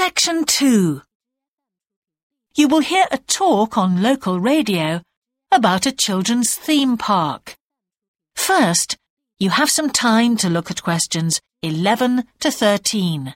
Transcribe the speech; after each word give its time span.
Section 0.00 0.46
2 0.46 1.02
You 2.54 2.68
will 2.68 2.80
hear 2.80 3.04
a 3.12 3.18
talk 3.18 3.76
on 3.76 4.00
local 4.00 4.40
radio 4.40 5.02
about 5.52 5.84
a 5.84 5.92
children's 5.92 6.54
theme 6.54 6.96
park. 6.96 7.54
First, 8.34 8.96
you 9.38 9.50
have 9.50 9.68
some 9.68 9.90
time 9.90 10.38
to 10.38 10.48
look 10.48 10.70
at 10.70 10.82
questions 10.82 11.38
11 11.62 12.24
to 12.40 12.50
13. 12.50 13.34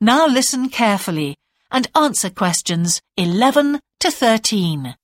Now 0.00 0.28
listen 0.28 0.68
carefully 0.68 1.36
and 1.72 1.88
answer 1.96 2.30
questions 2.30 3.00
11 3.16 3.80
to 3.98 4.10
13. 4.12 4.94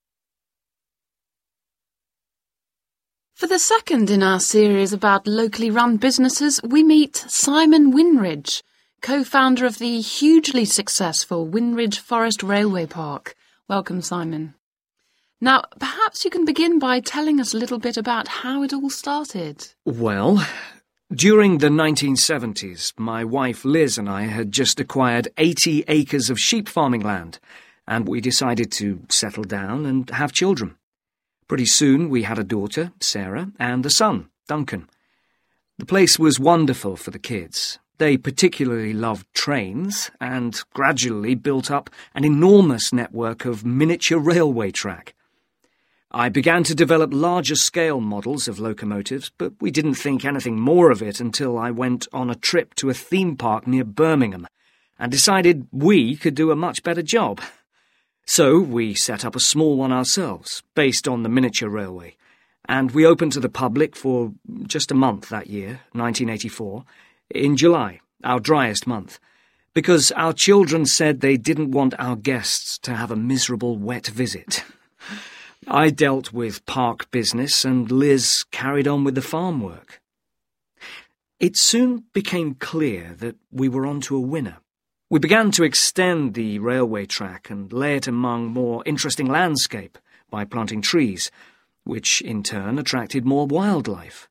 For 3.34 3.48
the 3.48 3.58
second 3.58 4.08
in 4.08 4.22
our 4.22 4.38
series 4.38 4.92
about 4.92 5.26
locally 5.26 5.68
run 5.68 5.96
businesses, 5.96 6.60
we 6.62 6.84
meet 6.84 7.16
Simon 7.16 7.90
Winridge, 7.90 8.62
co-founder 9.02 9.66
of 9.66 9.78
the 9.78 10.00
hugely 10.00 10.64
successful 10.64 11.44
Winridge 11.44 11.98
Forest 11.98 12.44
Railway 12.44 12.86
Park. 12.86 13.34
Welcome, 13.68 14.00
Simon. 14.00 14.54
Now, 15.40 15.64
perhaps 15.80 16.24
you 16.24 16.30
can 16.30 16.44
begin 16.44 16.78
by 16.78 17.00
telling 17.00 17.40
us 17.40 17.52
a 17.52 17.58
little 17.58 17.80
bit 17.80 17.96
about 17.96 18.28
how 18.28 18.62
it 18.62 18.72
all 18.72 18.90
started. 18.90 19.74
Well, 19.84 20.46
during 21.12 21.58
the 21.58 21.68
1970s, 21.68 22.92
my 22.98 23.24
wife 23.24 23.64
Liz 23.64 23.98
and 23.98 24.08
I 24.08 24.22
had 24.22 24.50
just 24.50 24.80
acquired 24.80 25.28
80 25.36 25.84
acres 25.86 26.30
of 26.30 26.40
sheep 26.40 26.66
farming 26.66 27.02
land, 27.02 27.38
and 27.86 28.08
we 28.08 28.20
decided 28.20 28.72
to 28.72 29.02
settle 29.10 29.44
down 29.44 29.84
and 29.84 30.08
have 30.10 30.32
children. 30.32 30.76
Pretty 31.46 31.66
soon 31.66 32.08
we 32.08 32.22
had 32.22 32.38
a 32.38 32.44
daughter, 32.44 32.92
Sarah, 33.00 33.52
and 33.58 33.84
a 33.84 33.90
son, 33.90 34.30
Duncan. 34.48 34.88
The 35.78 35.84
place 35.84 36.18
was 36.18 36.40
wonderful 36.40 36.96
for 36.96 37.10
the 37.10 37.18
kids. 37.18 37.78
They 37.98 38.16
particularly 38.16 38.94
loved 38.94 39.26
trains 39.34 40.10
and 40.20 40.60
gradually 40.72 41.34
built 41.34 41.70
up 41.70 41.90
an 42.14 42.24
enormous 42.24 42.92
network 42.92 43.44
of 43.44 43.64
miniature 43.64 44.18
railway 44.18 44.70
track. 44.70 45.14
I 46.16 46.28
began 46.28 46.62
to 46.64 46.76
develop 46.76 47.10
larger 47.12 47.56
scale 47.56 48.00
models 48.00 48.46
of 48.46 48.60
locomotives, 48.60 49.32
but 49.36 49.52
we 49.60 49.72
didn't 49.72 49.96
think 49.96 50.24
anything 50.24 50.60
more 50.60 50.92
of 50.92 51.02
it 51.02 51.18
until 51.18 51.58
I 51.58 51.72
went 51.72 52.06
on 52.12 52.30
a 52.30 52.36
trip 52.36 52.76
to 52.76 52.88
a 52.88 52.94
theme 52.94 53.36
park 53.36 53.66
near 53.66 53.82
Birmingham 53.82 54.46
and 54.96 55.10
decided 55.10 55.66
we 55.72 56.14
could 56.14 56.36
do 56.36 56.52
a 56.52 56.56
much 56.56 56.84
better 56.84 57.02
job. 57.02 57.40
So 58.26 58.60
we 58.60 58.94
set 58.94 59.24
up 59.24 59.34
a 59.34 59.40
small 59.40 59.76
one 59.76 59.90
ourselves, 59.90 60.62
based 60.76 61.08
on 61.08 61.24
the 61.24 61.28
miniature 61.28 61.68
railway, 61.68 62.14
and 62.66 62.92
we 62.92 63.04
opened 63.04 63.32
to 63.32 63.40
the 63.40 63.48
public 63.48 63.96
for 63.96 64.34
just 64.68 64.92
a 64.92 64.94
month 64.94 65.30
that 65.30 65.48
year, 65.48 65.80
1984, 65.94 66.84
in 67.30 67.56
July, 67.56 67.98
our 68.22 68.38
driest 68.38 68.86
month, 68.86 69.18
because 69.74 70.12
our 70.12 70.32
children 70.32 70.86
said 70.86 71.22
they 71.22 71.36
didn't 71.36 71.72
want 71.72 71.92
our 71.98 72.14
guests 72.14 72.78
to 72.78 72.94
have 72.94 73.10
a 73.10 73.16
miserable 73.16 73.76
wet 73.76 74.06
visit. 74.06 74.62
I 75.66 75.90
dealt 75.90 76.32
with 76.32 76.66
park 76.66 77.10
business 77.10 77.64
and 77.64 77.90
Liz 77.90 78.44
carried 78.50 78.86
on 78.86 79.02
with 79.02 79.14
the 79.14 79.22
farm 79.22 79.60
work. 79.60 80.02
It 81.40 81.56
soon 81.56 82.04
became 82.12 82.54
clear 82.54 83.14
that 83.18 83.36
we 83.50 83.68
were 83.68 83.86
onto 83.86 84.14
a 84.14 84.20
winner. 84.20 84.58
We 85.10 85.20
began 85.20 85.50
to 85.52 85.64
extend 85.64 86.34
the 86.34 86.58
railway 86.58 87.06
track 87.06 87.48
and 87.48 87.72
lay 87.72 87.96
it 87.96 88.06
among 88.06 88.48
more 88.48 88.82
interesting 88.84 89.26
landscape 89.26 89.98
by 90.30 90.44
planting 90.44 90.82
trees, 90.82 91.30
which 91.84 92.20
in 92.20 92.42
turn 92.42 92.78
attracted 92.78 93.24
more 93.24 93.46
wildlife, 93.46 94.28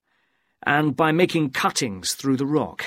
and 0.63 0.95
by 0.95 1.11
making 1.11 1.51
cuttings 1.51 2.13
through 2.13 2.37
the 2.37 2.45
rock. 2.45 2.85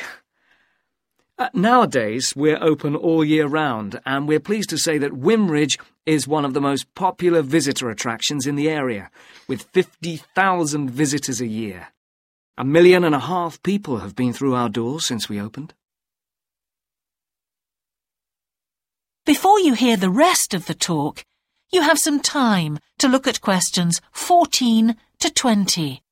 Uh, 1.38 1.50
nowadays, 1.52 2.34
we're 2.34 2.62
open 2.62 2.97
all 2.97 3.22
year 3.22 3.47
round, 3.47 4.00
and 4.06 4.26
we're 4.26 4.41
pleased 4.41 4.70
to 4.70 4.78
say 4.78 4.97
that 4.97 5.12
Winridge 5.12 5.78
is 6.06 6.26
one 6.26 6.47
of 6.47 6.54
the 6.54 6.62
most 6.62 6.92
popular 6.94 7.42
visitor 7.42 7.91
attractions 7.91 8.47
in 8.47 8.54
the 8.54 8.70
area, 8.70 9.10
with 9.47 9.69
50,000 9.74 10.91
visitors 10.91 11.42
a 11.42 11.47
year. 11.47 11.88
A 12.56 12.64
million 12.64 13.04
and 13.04 13.14
a 13.14 13.19
half 13.19 13.62
people 13.62 13.98
have 13.98 14.16
been 14.16 14.32
through 14.32 14.54
our 14.54 14.70
doors 14.70 15.04
since 15.04 15.28
we 15.28 15.38
opened. 15.38 15.74
Before 19.26 19.60
you 19.60 19.74
hear 19.74 19.98
the 19.98 20.08
rest 20.08 20.54
of 20.54 20.64
the 20.64 20.74
talk, 20.74 21.22
you 21.70 21.82
have 21.82 21.98
some 21.98 22.20
time 22.20 22.78
to 22.98 23.08
look 23.08 23.26
at 23.26 23.42
questions 23.42 24.00
14 24.12 24.97
to 25.18 25.30
20. 25.30 26.03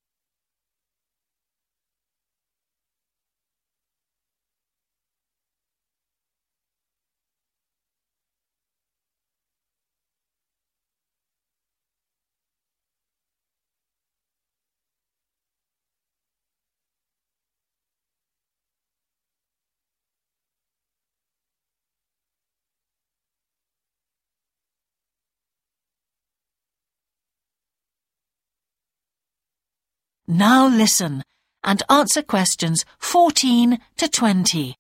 Now 30.27 30.67
listen 30.67 31.23
and 31.63 31.83
answer 31.91 32.23
questions 32.23 32.87
14 32.99 33.79
to 33.99 34.09
20. 34.09 34.75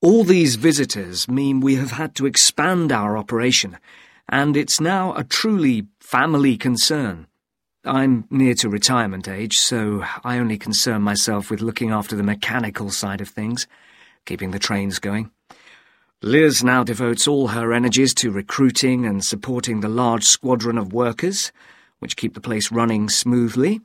All 0.00 0.24
these 0.24 0.56
visitors 0.56 1.28
mean 1.28 1.60
we 1.60 1.74
have 1.74 1.90
had 1.90 2.14
to 2.14 2.24
expand 2.24 2.92
our 2.92 3.18
operation, 3.18 3.76
and 4.26 4.56
it's 4.56 4.80
now 4.80 5.14
a 5.16 5.24
truly 5.24 5.86
family 6.00 6.56
concern. 6.56 7.26
I'm 7.84 8.24
near 8.30 8.54
to 8.54 8.70
retirement 8.70 9.28
age, 9.28 9.58
so 9.58 10.02
I 10.24 10.38
only 10.38 10.56
concern 10.56 11.02
myself 11.02 11.50
with 11.50 11.60
looking 11.60 11.90
after 11.90 12.16
the 12.16 12.22
mechanical 12.22 12.90
side 12.90 13.20
of 13.20 13.28
things, 13.28 13.66
keeping 14.24 14.52
the 14.52 14.58
trains 14.58 14.98
going. 14.98 15.30
Liz 16.22 16.64
now 16.64 16.84
devotes 16.84 17.28
all 17.28 17.48
her 17.48 17.74
energies 17.74 18.14
to 18.14 18.30
recruiting 18.30 19.04
and 19.04 19.22
supporting 19.22 19.80
the 19.80 19.90
large 19.90 20.24
squadron 20.24 20.78
of 20.78 20.94
workers 20.94 21.52
which 21.98 22.16
keep 22.16 22.34
the 22.34 22.40
place 22.40 22.70
running 22.70 23.08
smoothly. 23.08 23.80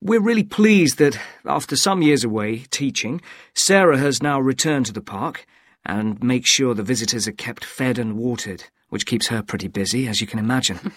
We're 0.00 0.20
really 0.20 0.44
pleased 0.44 0.98
that, 0.98 1.18
after 1.46 1.76
some 1.76 2.02
years 2.02 2.24
away 2.24 2.64
teaching, 2.70 3.20
Sarah 3.54 3.98
has 3.98 4.22
now 4.22 4.38
returned 4.38 4.86
to 4.86 4.92
the 4.92 5.00
park 5.00 5.46
and 5.86 6.22
makes 6.22 6.50
sure 6.50 6.74
the 6.74 6.82
visitors 6.82 7.26
are 7.26 7.32
kept 7.32 7.64
fed 7.64 7.98
and 7.98 8.16
watered, 8.16 8.64
which 8.88 9.06
keeps 9.06 9.28
her 9.28 9.42
pretty 9.42 9.68
busy, 9.68 10.06
as 10.06 10.20
you 10.20 10.26
can 10.26 10.38
imagine. 10.38 10.92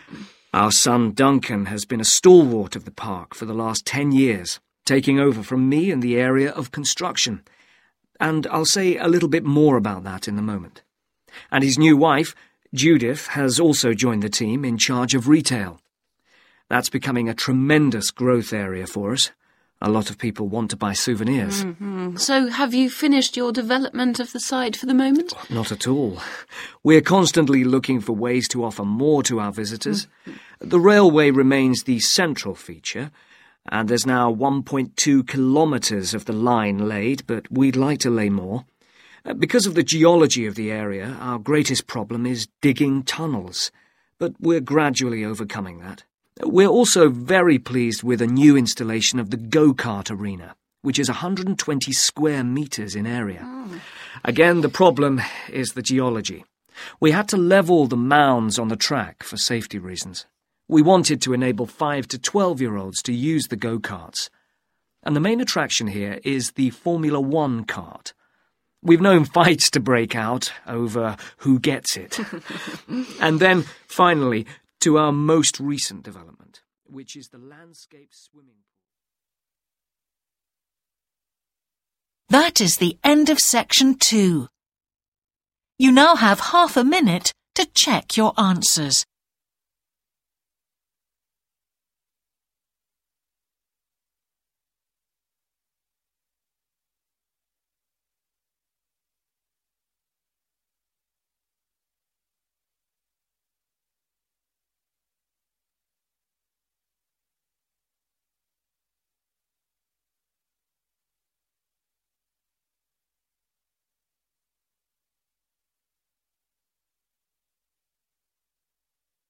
Our 0.54 0.72
son 0.72 1.12
Duncan 1.12 1.66
has 1.66 1.84
been 1.84 2.00
a 2.00 2.04
stalwart 2.04 2.74
of 2.74 2.84
the 2.84 2.90
park 2.90 3.34
for 3.34 3.44
the 3.44 3.54
last 3.54 3.86
ten 3.86 4.12
years, 4.12 4.60
taking 4.86 5.20
over 5.20 5.42
from 5.42 5.68
me 5.68 5.90
in 5.90 6.00
the 6.00 6.16
area 6.16 6.50
of 6.50 6.72
construction. 6.72 7.42
And 8.18 8.46
I'll 8.48 8.64
say 8.64 8.96
a 8.96 9.06
little 9.06 9.28
bit 9.28 9.44
more 9.44 9.76
about 9.76 10.04
that 10.04 10.26
in 10.26 10.38
a 10.38 10.42
moment. 10.42 10.82
And 11.52 11.62
his 11.62 11.78
new 11.78 11.96
wife, 11.96 12.34
Judith 12.74 13.28
has 13.28 13.58
also 13.58 13.94
joined 13.94 14.22
the 14.22 14.28
team 14.28 14.64
in 14.64 14.76
charge 14.76 15.14
of 15.14 15.28
retail. 15.28 15.80
That's 16.68 16.90
becoming 16.90 17.28
a 17.28 17.34
tremendous 17.34 18.10
growth 18.10 18.52
area 18.52 18.86
for 18.86 19.12
us. 19.12 19.30
A 19.80 19.88
lot 19.88 20.10
of 20.10 20.18
people 20.18 20.48
want 20.48 20.70
to 20.70 20.76
buy 20.76 20.92
souvenirs. 20.92 21.64
Mm-hmm. 21.64 22.16
So, 22.16 22.48
have 22.48 22.74
you 22.74 22.90
finished 22.90 23.36
your 23.36 23.52
development 23.52 24.18
of 24.18 24.32
the 24.32 24.40
site 24.40 24.76
for 24.76 24.86
the 24.86 24.94
moment? 24.94 25.32
Not 25.50 25.70
at 25.70 25.86
all. 25.86 26.18
We're 26.82 27.00
constantly 27.00 27.62
looking 27.62 28.00
for 28.00 28.12
ways 28.12 28.48
to 28.48 28.64
offer 28.64 28.84
more 28.84 29.22
to 29.22 29.38
our 29.38 29.52
visitors. 29.52 30.08
Mm-hmm. 30.26 30.68
The 30.68 30.80
railway 30.80 31.30
remains 31.30 31.84
the 31.84 32.00
central 32.00 32.56
feature, 32.56 33.12
and 33.70 33.88
there's 33.88 34.04
now 34.04 34.34
1.2 34.34 35.28
kilometres 35.28 36.12
of 36.12 36.24
the 36.24 36.32
line 36.32 36.88
laid, 36.88 37.24
but 37.28 37.50
we'd 37.50 37.76
like 37.76 38.00
to 38.00 38.10
lay 38.10 38.30
more. 38.30 38.64
Uh, 39.24 39.34
because 39.34 39.66
of 39.66 39.74
the 39.74 39.82
geology 39.82 40.46
of 40.46 40.54
the 40.54 40.70
area, 40.70 41.16
our 41.20 41.38
greatest 41.38 41.86
problem 41.86 42.26
is 42.26 42.48
digging 42.60 43.02
tunnels, 43.02 43.70
but 44.18 44.32
we're 44.40 44.60
gradually 44.60 45.24
overcoming 45.24 45.80
that. 45.80 46.04
We're 46.42 46.68
also 46.68 47.08
very 47.08 47.58
pleased 47.58 48.02
with 48.02 48.22
a 48.22 48.26
new 48.26 48.56
installation 48.56 49.18
of 49.18 49.30
the 49.30 49.36
go-kart 49.36 50.10
arena, 50.10 50.54
which 50.82 50.98
is 50.98 51.08
120 51.08 51.92
square 51.92 52.44
metres 52.44 52.94
in 52.94 53.06
area. 53.06 53.40
Oh. 53.44 53.80
Again, 54.24 54.60
the 54.60 54.68
problem 54.68 55.20
is 55.48 55.70
the 55.70 55.82
geology. 55.82 56.44
We 57.00 57.10
had 57.10 57.28
to 57.30 57.36
level 57.36 57.86
the 57.86 57.96
mounds 57.96 58.58
on 58.58 58.68
the 58.68 58.76
track 58.76 59.22
for 59.22 59.36
safety 59.36 59.78
reasons. 59.78 60.26
We 60.68 60.82
wanted 60.82 61.20
to 61.22 61.32
enable 61.32 61.66
5 61.66 62.06
to 62.08 62.18
12 62.18 62.60
year 62.60 62.76
olds 62.76 63.02
to 63.02 63.12
use 63.12 63.48
the 63.48 63.56
go 63.56 63.78
karts. 63.78 64.28
And 65.02 65.16
the 65.16 65.20
main 65.20 65.40
attraction 65.40 65.88
here 65.88 66.20
is 66.24 66.52
the 66.52 66.70
Formula 66.70 67.20
One 67.20 67.64
kart. 67.64 68.12
We've 68.82 69.00
known 69.00 69.24
fights 69.24 69.70
to 69.72 69.80
break 69.80 70.14
out 70.14 70.52
over 70.66 71.16
who 71.38 71.58
gets 71.58 71.96
it. 71.96 72.18
and 73.20 73.40
then, 73.40 73.64
finally, 73.86 74.46
to 74.80 74.98
our 74.98 75.12
most 75.12 75.58
recent 75.58 76.04
development, 76.04 76.62
which 76.84 77.16
is 77.16 77.28
the 77.28 77.38
landscape 77.38 78.10
swimming 78.12 78.54
pool. 78.54 78.68
That 82.30 82.60
is 82.60 82.76
the 82.76 82.98
end 83.02 83.30
of 83.30 83.38
section 83.38 83.94
two. 83.94 84.48
You 85.78 85.90
now 85.90 86.16
have 86.16 86.40
half 86.40 86.76
a 86.76 86.84
minute 86.84 87.32
to 87.54 87.66
check 87.66 88.16
your 88.16 88.32
answers. 88.38 89.04